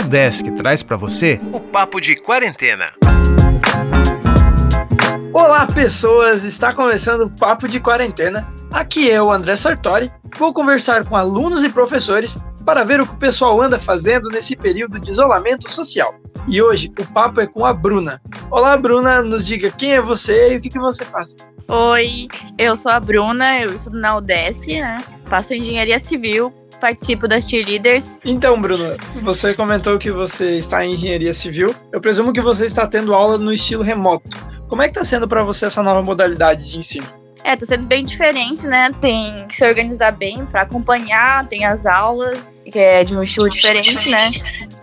Prodesk 0.00 0.50
traz 0.52 0.82
para 0.82 0.96
você 0.96 1.38
o 1.52 1.60
Papo 1.60 2.00
de 2.00 2.16
Quarentena. 2.16 2.86
Olá, 5.34 5.66
pessoas! 5.66 6.42
Está 6.42 6.72
começando 6.72 7.26
o 7.26 7.30
Papo 7.30 7.68
de 7.68 7.78
Quarentena. 7.78 8.50
Aqui 8.72 9.10
é 9.10 9.20
o 9.22 9.30
André 9.30 9.56
Sartori. 9.56 10.10
Vou 10.38 10.54
conversar 10.54 11.04
com 11.04 11.16
alunos 11.16 11.62
e 11.62 11.68
professores 11.68 12.38
para 12.64 12.82
ver 12.82 13.02
o 13.02 13.06
que 13.06 13.12
o 13.12 13.18
pessoal 13.18 13.60
anda 13.60 13.78
fazendo 13.78 14.30
nesse 14.30 14.56
período 14.56 14.98
de 14.98 15.10
isolamento 15.10 15.70
social. 15.70 16.14
E 16.48 16.62
hoje 16.62 16.90
o 16.98 17.04
papo 17.12 17.42
é 17.42 17.46
com 17.46 17.66
a 17.66 17.74
Bruna. 17.74 18.22
Olá, 18.50 18.78
Bruna, 18.78 19.20
nos 19.20 19.46
diga 19.46 19.70
quem 19.70 19.92
é 19.92 20.00
você 20.00 20.54
e 20.54 20.56
o 20.56 20.62
que, 20.62 20.70
que 20.70 20.78
você 20.78 21.04
faz. 21.04 21.36
Oi, 21.68 22.26
eu 22.56 22.74
sou 22.74 22.90
a 22.90 22.98
Bruna, 22.98 23.60
eu 23.60 23.74
estudo 23.74 23.98
na 23.98 24.16
UDESC, 24.16 24.80
né? 24.80 25.04
Faço 25.26 25.52
engenharia 25.52 26.00
civil, 26.00 26.52
participo 26.80 27.28
das 27.28 27.48
cheerleaders. 27.48 28.18
Então, 28.24 28.60
Bruna, 28.60 28.96
você 29.22 29.54
comentou 29.54 29.98
que 29.98 30.10
você 30.10 30.56
está 30.56 30.84
em 30.84 30.94
engenharia 30.94 31.32
civil. 31.32 31.74
Eu 31.92 32.00
presumo 32.00 32.32
que 32.32 32.40
você 32.40 32.66
está 32.66 32.86
tendo 32.86 33.14
aula 33.14 33.38
no 33.38 33.52
estilo 33.52 33.82
remoto. 33.82 34.36
Como 34.68 34.82
é 34.82 34.86
que 34.86 34.92
está 34.92 35.04
sendo 35.04 35.28
para 35.28 35.42
você 35.42 35.66
essa 35.66 35.82
nova 35.82 36.02
modalidade 36.02 36.70
de 36.70 36.78
ensino? 36.78 37.06
É, 37.42 37.56
tá 37.56 37.64
sendo 37.64 37.86
bem 37.86 38.04
diferente, 38.04 38.66
né? 38.66 38.90
Tem 39.00 39.46
que 39.46 39.56
se 39.56 39.66
organizar 39.66 40.12
bem 40.12 40.44
para 40.44 40.62
acompanhar, 40.62 41.46
tem 41.48 41.64
as 41.64 41.86
aulas, 41.86 42.38
que 42.70 42.78
é 42.78 43.02
de 43.02 43.16
um 43.16 43.22
estilo 43.22 43.48
diferente, 43.48 44.10
né? 44.10 44.28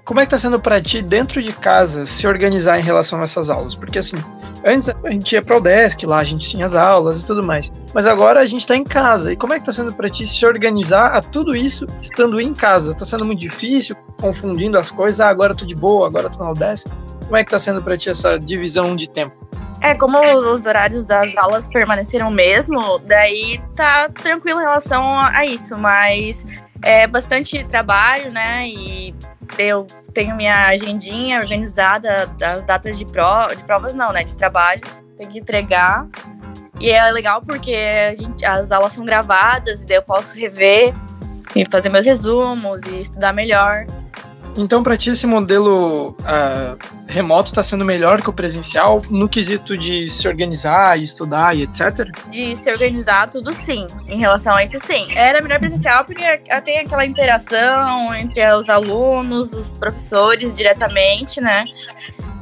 Como 0.03 0.19
é 0.19 0.25
que 0.25 0.31
tá 0.31 0.39
sendo 0.39 0.59
para 0.59 0.81
ti 0.81 1.01
dentro 1.01 1.41
de 1.41 1.53
casa 1.53 2.05
se 2.05 2.27
organizar 2.27 2.79
em 2.79 2.83
relação 2.83 3.19
a 3.19 3.23
essas 3.23 3.49
aulas? 3.49 3.75
Porque 3.75 3.99
assim, 3.99 4.17
antes 4.67 4.89
a 4.89 5.09
gente 5.09 5.33
ia 5.33 5.41
para 5.41 5.57
o 5.57 5.61
desk 5.61 6.05
lá, 6.05 6.19
a 6.19 6.23
gente 6.23 6.47
tinha 6.47 6.65
as 6.65 6.75
aulas 6.75 7.21
e 7.21 7.25
tudo 7.25 7.41
mais. 7.41 7.71
Mas 7.93 8.05
agora 8.05 8.41
a 8.41 8.45
gente 8.45 8.61
está 8.61 8.75
em 8.75 8.83
casa. 8.83 9.31
E 9.31 9.35
como 9.35 9.53
é 9.53 9.59
que 9.59 9.65
tá 9.65 9.71
sendo 9.71 9.93
para 9.93 10.09
ti 10.09 10.25
se 10.25 10.45
organizar 10.45 11.13
a 11.13 11.21
tudo 11.21 11.55
isso 11.55 11.87
estando 12.01 12.39
em 12.39 12.53
casa? 12.53 12.93
Tá 12.93 13.05
sendo 13.05 13.25
muito 13.25 13.39
difícil, 13.39 13.95
confundindo 14.19 14.77
as 14.77 14.91
coisas. 14.91 15.19
Ah, 15.19 15.29
agora 15.29 15.55
tô 15.55 15.65
de 15.65 15.75
boa, 15.75 16.07
agora 16.07 16.29
tô 16.29 16.43
na 16.43 16.51
UDESC. 16.51 16.89
Como 17.25 17.37
é 17.37 17.43
que 17.43 17.51
tá 17.51 17.59
sendo 17.59 17.81
para 17.81 17.97
ti 17.97 18.09
essa 18.09 18.39
divisão 18.39 18.95
de 18.95 19.09
tempo? 19.09 19.35
É, 19.81 19.93
como 19.93 20.19
os 20.19 20.65
horários 20.65 21.05
das 21.05 21.35
aulas 21.37 21.67
permaneceram 21.67 22.31
mesmo, 22.31 22.99
daí 22.99 23.61
tá 23.75 24.09
tranquilo 24.09 24.59
em 24.59 24.63
relação 24.63 25.19
a 25.19 25.45
isso, 25.45 25.77
mas 25.77 26.45
é 26.81 27.05
bastante 27.05 27.63
trabalho, 27.65 28.31
né? 28.31 28.67
E 28.67 29.13
eu 29.57 29.87
tenho 30.13 30.35
minha 30.35 30.67
agendinha 30.67 31.39
organizada 31.39 32.27
das 32.37 32.63
datas 32.63 32.97
de, 32.97 33.05
prova, 33.05 33.55
de 33.55 33.63
provas, 33.63 33.93
não, 33.93 34.11
né? 34.11 34.23
De 34.23 34.35
trabalhos, 34.35 35.03
tem 35.17 35.27
que 35.27 35.39
entregar. 35.39 36.07
E 36.79 36.89
é 36.89 37.11
legal 37.11 37.41
porque 37.41 38.15
gente, 38.15 38.45
as 38.45 38.71
aulas 38.71 38.93
são 38.93 39.03
gravadas, 39.03 39.81
e 39.81 39.85
daí 39.85 39.97
eu 39.97 40.03
posso 40.03 40.35
rever 40.37 40.93
e 41.55 41.65
fazer 41.69 41.89
meus 41.89 42.05
resumos 42.05 42.81
e 42.83 43.01
estudar 43.01 43.33
melhor. 43.33 43.85
Então, 44.57 44.81
para 44.81 44.97
ti, 44.97 45.11
esse 45.11 45.27
modelo 45.27 46.15
uh, 46.21 46.77
remoto 47.07 47.49
está 47.49 47.61
sendo 47.61 47.85
melhor 47.85 48.21
que 48.21 48.29
o 48.29 48.33
presencial 48.33 49.03
no 49.09 49.29
quesito 49.29 49.77
de 49.77 50.09
se 50.09 50.27
organizar, 50.27 50.97
estudar 50.99 51.55
e 51.55 51.61
etc? 51.61 52.09
De 52.29 52.55
se 52.55 52.71
organizar, 52.71 53.29
tudo 53.29 53.53
sim. 53.53 53.85
Em 54.07 54.17
relação 54.17 54.55
a 54.55 54.63
isso, 54.63 54.79
sim. 54.79 55.05
Era 55.15 55.41
melhor 55.41 55.59
presencial 55.59 56.03
porque 56.05 56.23
tem 56.65 56.79
aquela 56.79 57.05
interação 57.05 58.13
entre 58.15 58.51
os 58.53 58.67
alunos, 58.67 59.53
os 59.53 59.69
professores 59.69 60.55
diretamente, 60.55 61.39
né? 61.39 61.63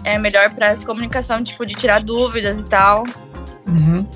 É 0.06 0.18
melhor 0.18 0.50
para 0.52 0.68
essa 0.68 0.86
comunicação, 0.86 1.44
tipo, 1.44 1.66
de 1.66 1.76
tirar 1.76 2.02
dúvidas 2.02 2.58
e 2.58 2.64
tal. 2.64 3.04
Uhum. 3.68 4.08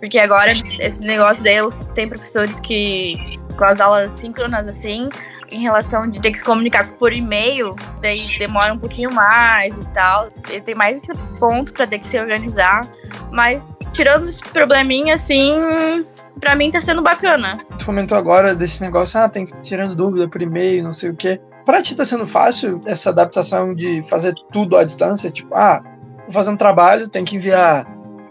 Porque 0.00 0.18
agora, 0.18 0.50
esse 0.80 1.00
negócio 1.02 1.44
daí, 1.44 1.58
tem 1.94 2.08
professores 2.08 2.58
que, 2.58 3.16
com 3.56 3.64
as 3.64 3.80
aulas 3.80 4.12
síncronas, 4.12 4.66
assim, 4.66 5.08
em 5.52 5.60
relação 5.60 6.02
de 6.02 6.20
ter 6.20 6.32
que 6.32 6.38
se 6.38 6.44
comunicar 6.44 6.90
por 6.92 7.12
e-mail, 7.12 7.76
daí 8.00 8.26
demora 8.38 8.72
um 8.72 8.78
pouquinho 8.78 9.12
mais 9.12 9.76
e 9.76 9.84
tal. 9.92 10.28
E 10.50 10.60
tem 10.60 10.74
mais 10.74 11.02
esse 11.02 11.12
ponto 11.38 11.72
para 11.72 11.86
ter 11.86 11.98
que 11.98 12.06
se 12.06 12.18
organizar. 12.18 12.86
Mas 13.30 13.68
tirando 13.92 14.28
esse 14.28 14.42
probleminha, 14.42 15.14
assim, 15.14 16.04
para 16.40 16.56
mim 16.56 16.70
tá 16.70 16.80
sendo 16.80 17.02
bacana. 17.02 17.58
Tu 17.78 17.84
comentou 17.84 18.16
agora 18.16 18.54
desse 18.54 18.82
negócio, 18.82 19.20
ah, 19.20 19.28
tem 19.28 19.46
que 19.46 19.54
tirando 19.60 19.94
dúvida 19.94 20.26
por 20.28 20.40
e-mail, 20.40 20.82
não 20.82 20.92
sei 20.92 21.10
o 21.10 21.14
quê. 21.14 21.40
Pra 21.64 21.82
ti 21.82 21.94
tá 21.94 22.04
sendo 22.04 22.26
fácil 22.26 22.80
essa 22.86 23.10
adaptação 23.10 23.74
de 23.74 24.02
fazer 24.02 24.34
tudo 24.50 24.76
à 24.76 24.84
distância? 24.84 25.30
Tipo, 25.30 25.54
ah, 25.54 25.82
vou 26.22 26.32
fazer 26.32 26.50
um 26.50 26.56
trabalho, 26.56 27.08
tem 27.08 27.24
que 27.24 27.36
enviar. 27.36 27.86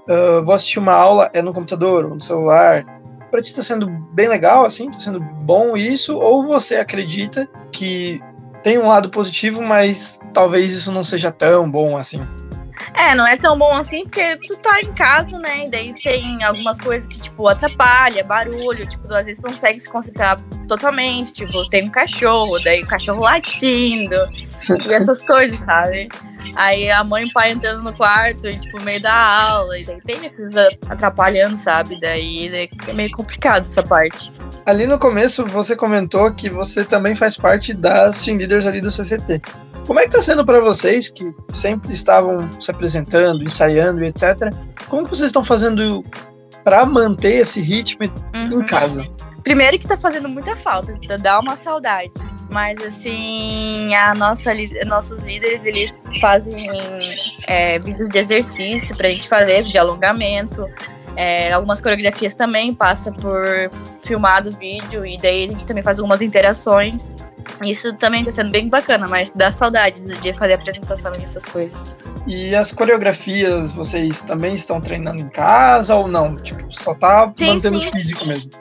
Uh, 0.10 0.44
vou 0.44 0.56
assistir 0.56 0.80
uma 0.80 0.94
aula, 0.94 1.30
é 1.34 1.42
no 1.42 1.54
computador 1.54 2.10
no 2.10 2.20
celular 2.20 2.86
para 3.32 3.42
ti 3.42 3.56
tá 3.56 3.62
sendo 3.62 3.90
bem 3.90 4.28
legal, 4.28 4.66
assim, 4.66 4.92
tá 4.92 5.00
sendo 5.00 5.20
bom 5.20 5.76
isso, 5.78 6.20
ou 6.20 6.46
você 6.46 6.76
acredita 6.76 7.50
que 7.72 8.22
tem 8.62 8.78
um 8.78 8.88
lado 8.88 9.10
positivo, 9.10 9.62
mas 9.62 10.20
talvez 10.34 10.74
isso 10.74 10.92
não 10.92 11.04
seja 11.04 11.32
tão 11.32 11.70
bom 11.70 11.98
assim? 11.98 12.22
É, 12.94 13.16
não 13.16 13.26
é 13.26 13.38
tão 13.38 13.58
bom 13.58 13.76
assim, 13.76 14.04
porque 14.04 14.38
tu 14.38 14.58
tá 14.58 14.82
em 14.82 14.92
casa, 14.94 15.38
né? 15.40 15.66
E 15.66 15.70
daí 15.70 15.94
tem 15.94 16.44
algumas 16.44 16.80
coisas 16.80 17.08
que, 17.08 17.20
tipo, 17.20 17.48
atrapalha, 17.48 18.24
barulho, 18.24 18.88
tipo, 18.88 19.12
às 19.14 19.26
vezes 19.26 19.42
tu 19.42 19.46
não 19.46 19.54
consegue 19.54 19.80
se 19.80 19.90
concentrar 19.90 20.40
totalmente, 20.68 21.32
tipo, 21.32 21.68
tem 21.70 21.88
um 21.88 21.90
cachorro, 21.90 22.60
daí 22.60 22.84
o 22.84 22.88
cachorro 22.88 23.22
latindo, 23.22 24.16
e 24.88 24.94
essas 24.94 25.22
coisas, 25.22 25.60
sabe? 25.60 26.10
Aí 26.56 26.90
a 26.90 27.04
mãe 27.04 27.26
e 27.26 27.28
o 27.28 27.34
pai 27.34 27.52
entrando 27.52 27.84
no 27.84 27.94
quarto, 27.94 28.48
e, 28.48 28.58
tipo, 28.58 28.82
meio 28.82 29.02
da 29.02 29.14
aula, 29.14 29.78
e 29.78 29.86
daí 29.86 30.02
tem 30.02 30.26
esses 30.26 30.54
atrapalhando, 30.90 31.58
sabe? 31.58 32.00
Daí 32.00 32.50
é 32.88 32.94
meio 32.94 33.12
complicado 33.12 33.66
essa 33.68 33.84
parte. 33.84 34.32
Ali 34.66 34.86
no 34.86 35.00
começo 35.00 35.46
você 35.46 35.76
comentou 35.76 36.32
que 36.32 36.50
você 36.50 36.84
também 36.84 37.16
faz 37.16 37.36
parte 37.36 37.74
das 37.74 38.24
team 38.24 38.38
leaders 38.38 38.66
ali 38.66 38.82
do 38.82 38.92
CCT. 38.92 39.42
Como 39.88 40.00
é 40.00 40.04
que 40.04 40.12
tá 40.12 40.22
sendo 40.22 40.46
para 40.46 40.60
vocês 40.60 41.10
que 41.10 41.34
sempre 41.52 41.92
estavam 41.92 42.50
se 42.62 42.70
apresentando, 42.70 43.44
ensaiando 43.44 44.04
e 44.04 44.08
etc? 44.08 44.54
Como 44.88 45.04
que 45.04 45.10
vocês 45.10 45.28
estão 45.28 45.44
fazendo 45.44 46.04
para 46.64 46.86
manter 46.86 47.38
esse 47.38 47.60
ritmo 47.60 48.06
uhum. 48.34 48.62
em 48.62 48.66
casa? 48.66 49.06
Primeiro 49.44 49.80
que 49.80 49.88
tá 49.88 49.98
fazendo 49.98 50.30
muita 50.30 50.56
falta, 50.56 50.96
dá 51.18 51.40
uma 51.40 51.58
saudade. 51.58 52.12
Mas 52.52 52.78
assim, 52.80 53.96
a 53.96 54.14
nossa, 54.14 54.52
nossos 54.86 55.24
líderes, 55.24 55.66
eles 55.66 55.92
fazem 56.20 56.70
é, 57.48 57.80
vídeos 57.80 58.10
de 58.10 58.18
exercício 58.20 58.96
pra 58.96 59.10
gente 59.10 59.28
fazer, 59.28 59.64
de 59.64 59.78
alongamento. 59.78 60.68
É, 61.16 61.52
algumas 61.52 61.82
coreografias 61.82 62.34
também 62.34 62.74
passa 62.74 63.12
por 63.12 63.44
filmado 64.02 64.52
vídeo 64.52 65.06
e 65.06 65.18
daí 65.18 65.46
a 65.46 65.50
gente 65.50 65.66
também 65.66 65.84
faz 65.84 66.00
algumas 66.00 66.22
interações. 66.22 67.12
Isso 67.64 67.94
também 67.94 68.24
tá 68.24 68.32
sendo 68.32 68.52
bem 68.52 68.68
bacana, 68.68 69.08
mas 69.08 69.30
dá 69.30 69.52
saudade 69.52 70.02
de 70.02 70.34
fazer 70.34 70.54
apresentação 70.54 71.16
e 71.16 71.24
essas 71.24 71.46
coisas. 71.46 71.96
E 72.28 72.56
as 72.56 72.72
coreografias, 72.72 73.72
vocês 73.72 74.24
também 74.24 74.56
estão 74.56 74.82
treinando 74.82 75.22
em 75.22 75.30
casa 75.30 75.96
ou 75.96 76.08
não? 76.08 76.36
Tipo, 76.36 76.66
só 76.70 76.94
tá 76.96 77.32
sim, 77.36 77.48
mantendo 77.48 77.82
sim. 77.82 77.92
físico 77.92 78.26
mesmo? 78.26 78.52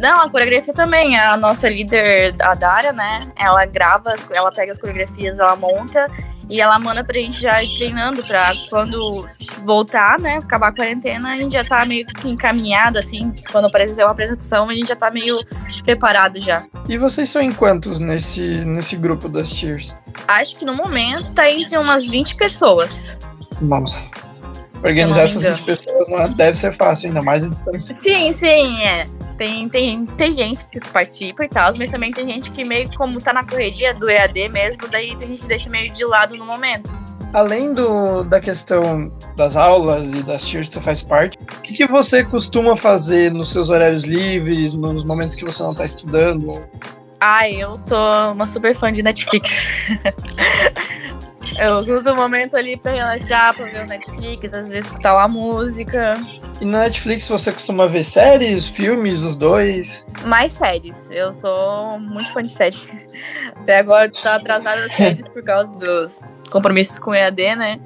Não, 0.00 0.22
a 0.22 0.30
coreografia 0.30 0.72
também. 0.72 1.18
A 1.18 1.36
nossa 1.36 1.68
líder, 1.68 2.34
a 2.40 2.54
Dara, 2.54 2.92
né? 2.92 3.28
Ela 3.38 3.66
grava, 3.66 4.14
ela 4.30 4.50
pega 4.50 4.72
as 4.72 4.78
coreografias, 4.78 5.38
ela 5.38 5.54
monta 5.54 6.06
e 6.50 6.60
ela 6.60 6.78
manda 6.80 7.04
pra 7.04 7.14
gente 7.14 7.40
já 7.40 7.62
ir 7.62 7.68
treinando 7.76 8.24
pra 8.24 8.52
quando 8.68 9.28
voltar, 9.64 10.18
né? 10.18 10.38
Acabar 10.42 10.68
a 10.68 10.72
quarentena, 10.74 11.28
a 11.28 11.36
gente 11.36 11.52
já 11.52 11.62
tá 11.62 11.84
meio 11.84 12.04
que 12.06 12.28
encaminhada, 12.28 12.98
assim. 12.98 13.32
Quando 13.52 13.66
aparecer 13.66 14.02
uma 14.02 14.10
apresentação, 14.10 14.68
a 14.68 14.74
gente 14.74 14.88
já 14.88 14.96
tá 14.96 15.10
meio 15.10 15.38
preparado 15.84 16.40
já. 16.40 16.64
E 16.88 16.98
vocês 16.98 17.28
são 17.28 17.40
em 17.40 17.52
quantos 17.52 18.00
nesse, 18.00 18.64
nesse 18.64 18.96
grupo 18.96 19.28
das 19.28 19.50
Cheers? 19.50 19.96
Acho 20.26 20.56
que 20.56 20.64
no 20.64 20.74
momento 20.74 21.32
tá 21.32 21.48
entre 21.48 21.78
umas 21.78 22.08
20 22.08 22.34
pessoas. 22.34 23.16
Nossa. 23.60 24.42
Organizar 24.82 25.22
essas 25.22 25.42
20 25.42 25.62
pessoas 25.62 26.08
não 26.08 26.20
é, 26.20 26.28
deve 26.28 26.56
ser 26.56 26.72
fácil, 26.72 27.08
ainda 27.08 27.22
mais 27.22 27.44
a 27.44 27.48
distância. 27.48 27.94
Sim, 27.94 28.32
sim, 28.32 28.82
é. 28.82 29.04
Tem, 29.40 29.66
tem, 29.70 30.04
tem 30.04 30.32
gente 30.32 30.66
que 30.66 30.78
participa 30.78 31.46
e 31.46 31.48
tal, 31.48 31.74
mas 31.78 31.90
também 31.90 32.12
tem 32.12 32.28
gente 32.28 32.50
que 32.50 32.62
meio 32.62 32.94
como 32.94 33.18
tá 33.22 33.32
na 33.32 33.42
correria 33.42 33.94
do 33.94 34.10
EAD 34.10 34.50
mesmo, 34.50 34.86
daí 34.86 35.16
tem 35.16 35.28
gente 35.28 35.40
que 35.40 35.48
deixa 35.48 35.70
meio 35.70 35.90
de 35.90 36.04
lado 36.04 36.36
no 36.36 36.44
momento. 36.44 36.94
Além 37.32 37.72
do, 37.72 38.22
da 38.22 38.38
questão 38.38 39.10
das 39.38 39.56
aulas 39.56 40.12
e 40.12 40.22
das 40.22 40.44
tiers 40.44 40.68
que 40.68 40.74
você 40.74 40.80
faz 40.82 41.02
parte, 41.02 41.38
o 41.38 41.62
que, 41.62 41.72
que 41.72 41.86
você 41.86 42.22
costuma 42.22 42.76
fazer 42.76 43.32
nos 43.32 43.50
seus 43.50 43.70
horários 43.70 44.04
livres, 44.04 44.74
nos 44.74 45.04
momentos 45.04 45.36
que 45.36 45.44
você 45.46 45.62
não 45.62 45.74
tá 45.74 45.86
estudando? 45.86 46.62
Ah, 47.18 47.48
eu 47.48 47.72
sou 47.78 48.32
uma 48.32 48.44
super 48.46 48.76
fã 48.76 48.92
de 48.92 49.02
Netflix. 49.02 49.48
Eu 51.58 51.78
uso 51.78 52.12
o 52.12 52.16
momento 52.16 52.56
ali 52.56 52.76
pra 52.76 52.92
relaxar, 52.92 53.54
pra 53.54 53.66
ver 53.66 53.84
o 53.84 53.86
Netflix, 53.86 54.54
às 54.54 54.68
vezes 54.68 54.86
escutar 54.86 55.14
uma 55.14 55.28
música. 55.28 56.16
E 56.60 56.66
na 56.66 56.80
Netflix 56.80 57.26
você 57.26 57.50
costuma 57.50 57.86
ver 57.86 58.04
séries, 58.04 58.68
filmes, 58.68 59.22
os 59.22 59.34
dois? 59.34 60.06
Mais 60.24 60.52
séries. 60.52 61.10
Eu 61.10 61.32
sou 61.32 61.98
muito 61.98 62.30
fã 62.32 62.42
de 62.42 62.50
séries. 62.50 62.86
Até 63.56 63.78
agora 63.78 64.10
tá 64.10 64.34
atrasada 64.34 64.84
as 64.84 64.92
séries 64.92 65.26
por 65.26 65.42
causa 65.42 65.68
dos 65.68 66.20
compromissos 66.50 66.98
com 66.98 67.14
EAD, 67.14 67.56
né? 67.56 67.80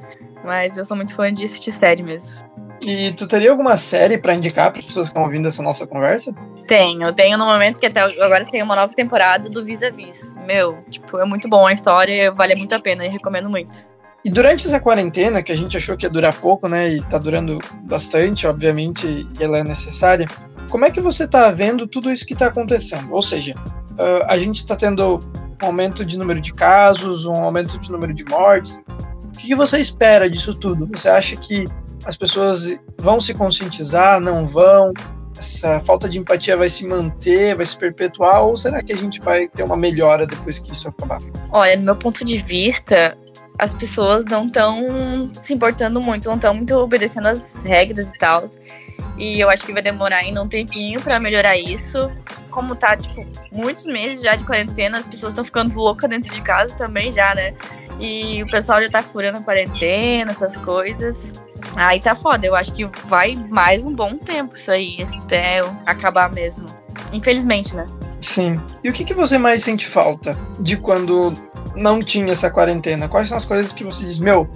Mas 0.45 0.77
eu 0.77 0.85
sou 0.85 0.97
muito 0.97 1.15
fã 1.15 1.33
de 1.33 1.45
assistir 1.45 1.71
série 1.71 2.03
mesmo. 2.03 2.43
E 2.81 3.13
tu 3.13 3.29
teria 3.29 3.51
alguma 3.51 3.77
série 3.77 4.19
para 4.19 4.35
indicar 4.35 4.73
para 4.73 4.83
pessoas 4.83 5.09
que 5.09 5.13
estão 5.13 5.23
ouvindo 5.23 5.47
essa 5.47 5.63
nossa 5.63 5.87
conversa? 5.87 6.35
Tenho, 6.67 7.13
tenho 7.13 7.39
no 7.39 7.47
momento 7.47 7.79
que 7.79 7.87
até 7.87 8.01
agora 8.01 8.45
tem 8.45 8.63
uma 8.63 8.75
nova 8.75 8.93
temporada 8.93 9.49
do 9.49 9.65
Vis 9.65 9.83
a 9.83 9.91
Vis. 9.91 10.33
Meu, 10.45 10.83
tipo, 10.91 11.19
é 11.19 11.25
muito 11.25 11.49
bom 11.49 11.67
a 11.67 11.73
história, 11.73 12.33
vale 12.33 12.55
muito 12.57 12.75
a 12.75 12.81
pena 12.81 13.07
e 13.07 13.09
recomendo 13.09 13.49
muito. 13.49 13.87
E 14.25 14.31
durante 14.31 14.67
essa 14.67 14.81
quarentena, 14.81 15.43
que 15.43 15.53
a 15.53 15.57
gente 15.57 15.77
achou 15.77 15.97
que 15.99 16.07
ia 16.07 16.11
durar 16.11 16.35
pouco, 16.41 16.67
né, 16.67 16.89
e 16.89 17.03
tá 17.03 17.19
durando 17.19 17.61
bastante, 17.83 18.47
obviamente, 18.47 19.29
ela 19.39 19.59
é 19.59 19.65
necessária, 19.65 20.27
como 20.71 20.87
é 20.87 20.91
que 20.91 21.01
você 21.01 21.29
tá 21.29 21.51
vendo 21.51 21.87
tudo 21.87 22.11
isso 22.11 22.25
que 22.25 22.35
tá 22.35 22.47
acontecendo? 22.47 23.13
Ou 23.13 23.21
seja, 23.21 23.55
uh, 23.55 24.25
a 24.27 24.39
gente 24.39 24.57
está 24.57 24.75
tendo 24.75 25.21
um 25.63 25.67
aumento 25.67 26.07
de 26.07 26.19
número 26.19 26.41
de 26.41 26.55
casos, 26.55 27.27
um 27.27 27.35
aumento 27.35 27.79
de 27.79 27.93
número 27.93 28.15
de 28.15 28.25
mortes. 28.25 28.81
O 29.25 29.31
que, 29.37 29.49
que 29.49 29.55
você 29.55 29.79
espera 29.79 30.29
disso 30.29 30.55
tudo? 30.55 30.89
Você 30.95 31.09
acha 31.11 31.37
que 31.37 31.67
as 32.07 32.17
pessoas 32.17 32.79
vão 32.99 33.21
se 33.21 33.35
conscientizar, 33.35 34.21
não 34.21 34.47
vão? 34.47 34.93
Essa 35.37 35.81
falta 35.81 36.09
de 36.09 36.19
empatia 36.19 36.57
vai 36.57 36.71
se 36.71 36.87
manter, 36.87 37.57
vai 37.57 37.67
se 37.67 37.77
perpetuar, 37.77 38.43
ou 38.43 38.57
será 38.57 38.83
que 38.83 38.93
a 38.93 38.97
gente 38.97 39.21
vai 39.21 39.49
ter 39.49 39.65
uma 39.65 39.77
melhora 39.77 40.27
depois 40.27 40.61
que 40.61 40.73
isso 40.73 40.89
acabar? 40.89 41.19
Olha, 41.51 41.77
no 41.77 41.83
meu 41.83 41.97
ponto 41.97 42.25
de 42.25 42.41
vista, 42.41 43.19
as 43.59 43.75
pessoas 43.75 44.25
não 44.25 44.47
estão 44.47 45.31
se 45.35 45.55
importando 45.55 46.01
muito, 46.01 46.29
não 46.29 46.37
estão 46.37 46.55
muito 46.55 46.75
obedecendo 46.77 47.29
as 47.29 47.63
regras 47.63 48.11
e 48.11 48.19
tal. 48.19 48.45
E 49.17 49.39
eu 49.39 49.49
acho 49.49 49.65
que 49.65 49.73
vai 49.73 49.83
demorar 49.83 50.17
ainda 50.17 50.43
um 50.43 50.49
tempinho 50.49 51.01
para 51.01 51.21
melhorar 51.21 51.57
isso. 51.57 52.11
Como 52.51 52.75
tá, 52.75 52.97
tipo, 52.97 53.25
muitos 53.53 53.87
meses 53.87 54.23
já 54.23 54.35
de 54.35 54.45
quarentena, 54.45 54.99
as 54.99 55.07
pessoas 55.07 55.33
estão 55.33 55.45
ficando 55.45 55.75
loucas 55.77 56.11
dentro 56.11 56.33
de 56.35 56.41
casa 56.41 56.75
também 56.75 57.13
já, 57.13 57.35
né? 57.35 57.55
E 58.01 58.43
o 58.43 58.47
pessoal 58.47 58.83
já 58.83 58.91
tá 58.91 59.03
furando 59.03 59.39
a 59.39 59.43
quarentena, 59.43 60.33
essas 60.33 60.59
coisas. 60.59 61.33
Aí 61.77 62.01
tá 62.01 62.15
foda, 62.15 62.47
eu 62.47 62.55
acho 62.55 62.73
que 62.73 62.85
vai 63.07 63.35
mais 63.49 63.87
um 63.87 63.95
bom 63.95 64.17
tempo 64.19 64.57
isso 64.57 64.71
aí, 64.71 65.07
até 65.23 65.61
acabar 65.87 66.31
mesmo. 66.33 66.67
Infelizmente, 67.13 67.75
né? 67.75 67.87
Sim. 68.21 68.61
E 68.83 68.91
o 68.91 68.93
que, 68.93 69.05
que 69.05 69.15
você 69.15 69.39
mais 69.39 69.63
sente 69.63 69.87
falta 69.87 70.39
de 70.59 70.77
quando 70.77 71.33
não 71.77 72.03
tinha 72.03 72.33
essa 72.33 72.51
quarentena? 72.51 73.09
Quais 73.09 73.29
são 73.29 73.37
as 73.37 73.45
coisas 73.45 73.73
que 73.73 73.85
você 73.85 74.05
diz, 74.05 74.19
meu, 74.19 74.49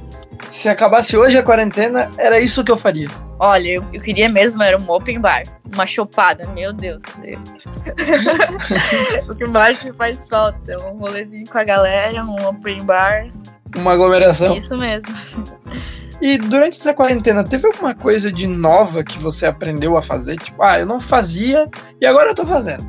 se 0.46 0.68
acabasse 0.68 1.16
hoje 1.16 1.38
a 1.38 1.42
quarentena, 1.42 2.10
era 2.16 2.40
isso 2.40 2.62
que 2.62 2.70
eu 2.70 2.76
faria? 2.76 3.08
Olha, 3.38 3.68
eu, 3.68 3.84
eu 3.92 4.00
queria 4.00 4.28
mesmo 4.28 4.62
era 4.62 4.76
um 4.76 4.90
open 4.90 5.20
bar, 5.20 5.42
uma 5.72 5.86
chopada, 5.86 6.46
meu 6.48 6.72
Deus. 6.72 7.02
o 9.30 9.36
que 9.36 9.46
mais 9.46 9.82
me 9.84 9.92
faz 9.92 10.26
falta, 10.28 10.76
um 10.86 10.98
rolezinho 10.98 11.48
com 11.48 11.58
a 11.58 11.64
galera, 11.64 12.24
um 12.24 12.48
open 12.48 12.84
bar. 12.84 13.28
Uma 13.76 13.92
aglomeração. 13.92 14.56
Isso 14.56 14.76
mesmo. 14.76 15.12
E 16.20 16.36
durante 16.36 16.78
essa 16.78 16.92
quarentena, 16.92 17.44
teve 17.44 17.68
alguma 17.68 17.94
coisa 17.94 18.32
de 18.32 18.48
nova 18.48 19.04
que 19.04 19.18
você 19.18 19.46
aprendeu 19.46 19.96
a 19.96 20.02
fazer? 20.02 20.36
Tipo, 20.36 20.64
ah, 20.64 20.80
eu 20.80 20.86
não 20.86 21.00
fazia 21.00 21.68
e 22.00 22.06
agora 22.06 22.30
eu 22.30 22.34
tô 22.34 22.44
fazendo. 22.44 22.84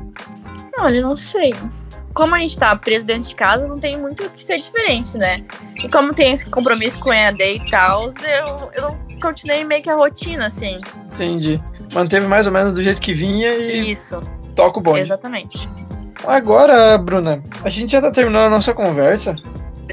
Olha, 0.76 1.00
não 1.00 1.14
sei. 1.14 1.54
Como 2.12 2.34
a 2.34 2.38
gente 2.38 2.58
tá 2.58 2.74
preso 2.74 3.06
dentro 3.06 3.28
de 3.28 3.34
casa, 3.34 3.66
não 3.66 3.78
tem 3.78 3.96
muito 3.96 4.24
o 4.24 4.30
que 4.30 4.42
ser 4.42 4.56
diferente, 4.56 5.16
né? 5.16 5.44
E 5.82 5.88
como 5.88 6.12
tem 6.12 6.32
esse 6.32 6.50
compromisso 6.50 6.98
com 6.98 7.10
o 7.10 7.12
EAD 7.12 7.42
e 7.42 7.70
tal, 7.70 8.12
eu, 8.12 8.70
eu 8.72 8.98
continuei 9.22 9.64
meio 9.64 9.82
que 9.82 9.90
a 9.90 9.94
rotina, 9.94 10.46
assim. 10.46 10.80
Entendi. 11.12 11.60
Manteve 11.94 12.26
mais 12.26 12.46
ou 12.46 12.52
menos 12.52 12.74
do 12.74 12.82
jeito 12.82 13.00
que 13.00 13.14
vinha 13.14 13.54
e. 13.54 13.90
Isso. 13.90 14.16
Toca 14.54 14.78
o 14.78 14.82
bonde. 14.82 15.00
Exatamente. 15.00 15.68
Agora, 16.26 16.98
Bruna, 16.98 17.42
a 17.64 17.68
gente 17.68 17.92
já 17.92 18.00
tá 18.00 18.10
terminando 18.10 18.46
a 18.46 18.50
nossa 18.50 18.74
conversa. 18.74 19.34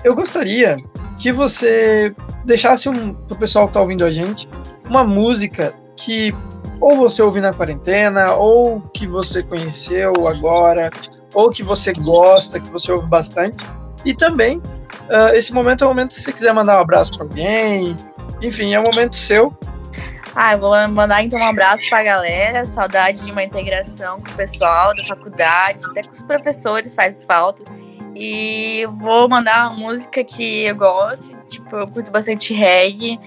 Eu 0.04 0.14
gostaria 0.16 0.78
que 1.18 1.32
você 1.32 2.14
deixasse 2.46 2.90
um, 2.90 3.14
pro 3.14 3.38
pessoal 3.38 3.68
que 3.68 3.74
tá 3.74 3.82
ouvindo 3.82 4.04
a 4.04 4.12
gente 4.12 4.48
uma 4.90 5.04
música 5.04 5.74
que 5.96 6.34
ou 6.80 6.96
você 6.96 7.22
ouviu 7.22 7.42
na 7.42 7.54
quarentena, 7.54 8.34
ou 8.34 8.82
que 8.94 9.08
você 9.08 9.42
conheceu 9.42 10.28
agora, 10.28 10.92
ou 11.38 11.52
que 11.52 11.62
você 11.62 11.94
gosta, 11.94 12.60
que 12.60 12.68
você 12.70 12.92
ouve 12.92 13.08
bastante. 13.08 13.64
E 14.04 14.16
também, 14.16 14.58
uh, 14.58 15.36
esse 15.36 15.54
momento 15.54 15.84
é 15.84 15.86
o 15.86 15.90
momento 15.90 16.12
se 16.12 16.24
você 16.24 16.34
quiser 16.34 16.52
mandar 16.52 16.80
um 16.80 16.82
abraço 16.82 17.16
para 17.16 17.26
alguém, 17.26 17.96
enfim, 18.42 18.74
é 18.74 18.80
um 18.80 18.84
momento 18.84 19.16
seu. 19.16 19.56
Ah, 20.36 20.54
eu 20.54 20.60
vou 20.60 20.72
mandar 20.90 21.24
então 21.24 21.40
um 21.40 21.48
abraço 21.48 21.88
pra 21.90 22.02
galera, 22.02 22.66
saudade 22.66 23.24
de 23.24 23.32
uma 23.32 23.44
integração 23.44 24.20
com 24.20 24.32
o 24.32 24.34
pessoal 24.34 24.96
da 24.96 25.06
faculdade, 25.06 25.86
até 25.92 26.02
com 26.02 26.12
os 26.12 26.24
professores 26.24 26.96
faz 26.96 27.24
falta. 27.24 27.64
E 28.16 28.88
vou 28.98 29.30
mandar 29.30 29.70
uma 29.70 29.78
música 29.78 30.24
que 30.24 30.64
eu 30.64 30.76
gosto, 30.76 31.38
tipo, 31.50 31.76
eu 31.76 31.88
curto 31.88 32.10
bastante 32.10 32.52
reggae. 32.52 33.20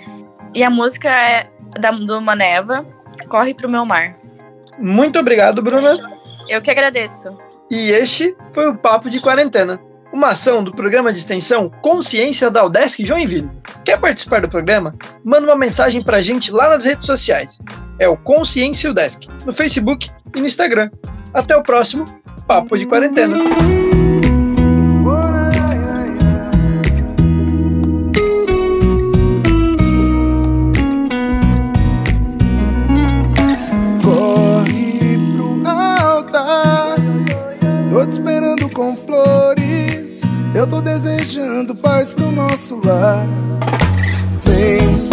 E 0.53 0.65
a 0.65 0.71
música 0.71 1.09
é 1.09 1.49
da, 1.79 1.93
do 1.93 2.21
Maneva, 2.21 2.85
Corre 3.29 3.55
pro 3.55 3.69
Meu 3.69 3.87
Mar. 3.87 4.17
Muito 4.77 5.17
obrigado, 5.17 5.63
Bruna. 5.63 5.97
Eu 6.49 6.61
que 6.61 6.73
agradeço. 6.73 7.50
E 7.71 7.93
este 7.93 8.35
foi 8.53 8.69
o 8.69 8.77
Papo 8.77 9.09
de 9.09 9.21
Quarentena, 9.21 9.81
uma 10.13 10.31
ação 10.31 10.65
do 10.65 10.73
programa 10.73 11.13
de 11.13 11.21
extensão 11.21 11.71
Consciência 11.83 12.51
da 12.51 12.65
Udesc 12.65 13.05
Joinville. 13.05 13.49
Quer 13.85 14.01
participar 14.01 14.41
do 14.41 14.49
programa? 14.49 14.95
Manda 15.25 15.47
uma 15.47 15.57
mensagem 15.57 16.03
pra 16.03 16.21
gente 16.21 16.51
lá 16.51 16.69
nas 16.69 16.85
redes 16.85 17.07
sociais. 17.07 17.59
É 17.99 18.09
o 18.09 18.17
Consciência 18.17 18.91
Udesc, 18.91 19.29
no 19.47 19.53
Facebook 19.53 20.11
e 20.35 20.41
no 20.41 20.47
Instagram. 20.47 20.91
Até 21.33 21.57
o 21.57 21.63
próximo 21.63 22.05
Papo 22.45 22.77
de 22.77 22.87
Quarentena. 22.87 23.39
Desejando 41.61 41.75
paz 41.75 42.11
pro 42.11 42.31
nosso 42.33 42.81
lar. 42.85 43.27
Vem, 44.43 45.09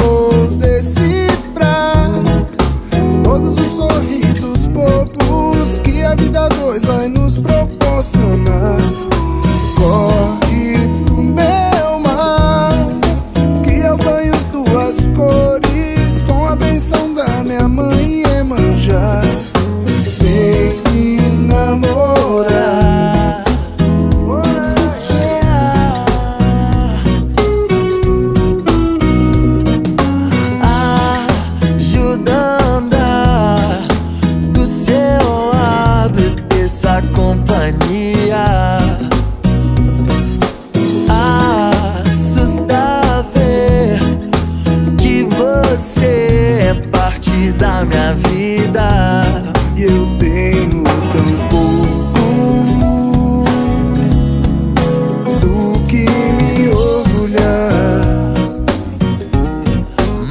minha 47.88 48.14
vida 48.14 49.54
E 49.76 49.84
eu 49.84 50.08
tenho 50.18 50.84
tão 51.12 51.48
pouco 51.50 52.28
do 55.42 55.80
que 55.88 56.06
me 56.34 56.70
orgulhar. 56.70 58.34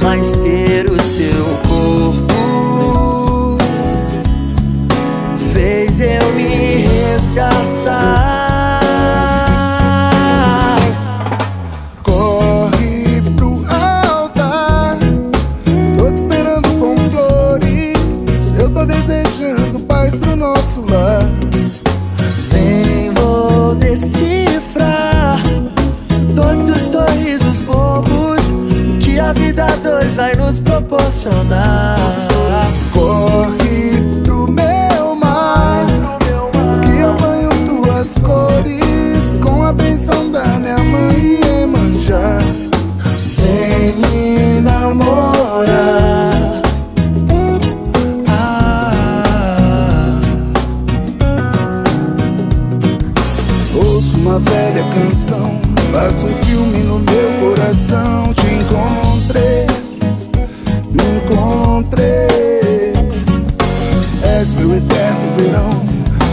mas 0.01 0.31
ter 0.37 0.89
o 0.89 1.01
seu 1.01 1.66
nosso. 20.67 20.83
Vem, 22.49 23.11
vou 23.13 23.75
decifrar 23.75 25.41
todos 26.35 26.69
os 26.69 26.81
sorrisos 26.81 27.59
bobos 27.61 28.39
que 28.99 29.19
a 29.19 29.31
vida 29.33 29.65
dois 29.83 30.15
vai 30.15 30.35
nos 30.35 30.59
proporcionar. 30.59 31.97
Verão. 65.37 65.69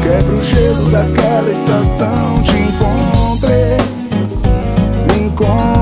Quebra 0.02 0.34
o 0.34 0.42
gelo 0.42 0.90
daquela 0.90 1.50
estação. 1.50 2.42
Te 2.42 2.56
encontrei, 2.56 3.76
me 5.08 5.26
encontrei. 5.26 5.73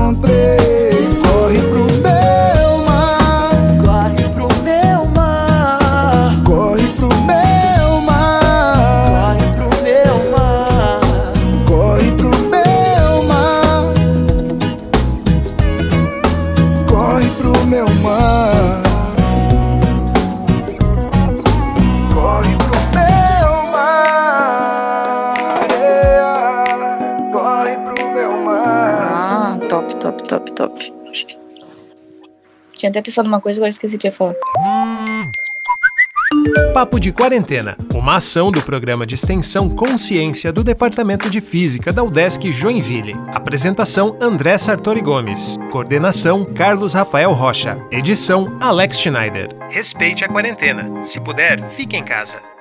Tinha 32.83 32.89
até 32.89 33.01
pensado 33.01 33.29
numa 33.29 33.39
coisa, 33.39 33.59
agora 33.59 33.69
esqueci 33.69 33.95
o 33.95 33.97
que 33.99 34.07
ia 34.07 34.11
falar. 34.11 34.35
Papo 36.73 36.99
de 36.99 37.13
Quarentena, 37.13 37.77
uma 37.93 38.17
ação 38.17 38.51
do 38.51 38.61
programa 38.61 39.05
de 39.05 39.15
extensão 39.15 39.69
Consciência 39.69 40.51
do 40.51 40.65
Departamento 40.65 41.29
de 41.29 41.39
Física 41.39 41.93
da 41.93 42.03
UDESC 42.03 42.51
Joinville. 42.51 43.15
Apresentação 43.27 44.17
André 44.19 44.57
Sartori 44.57 44.99
Gomes. 44.99 45.57
Coordenação 45.71 46.43
Carlos 46.43 46.93
Rafael 46.93 47.31
Rocha. 47.31 47.77
Edição 47.89 48.57
Alex 48.59 48.99
Schneider. 48.99 49.47
Respeite 49.69 50.25
a 50.25 50.27
quarentena. 50.27 51.05
Se 51.05 51.21
puder, 51.21 51.63
fique 51.69 51.95
em 51.95 52.03
casa. 52.03 52.52